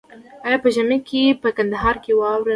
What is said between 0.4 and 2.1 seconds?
آیا په ژمي کې په کندهار